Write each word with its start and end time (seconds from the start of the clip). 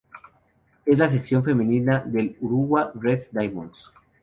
Es 0.83 0.97
la 0.97 1.07
sección 1.07 1.43
femenina 1.43 1.99
del 1.99 2.35
Urawa 2.41 2.91
Red 2.95 3.25
Diamonds. 3.31 3.91